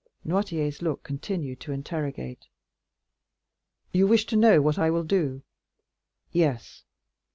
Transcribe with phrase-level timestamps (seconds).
[0.25, 2.47] Noirtier's look continued to interrogate.
[3.91, 5.43] "You wish to know what I will do?"
[6.31, 6.81] "Yes."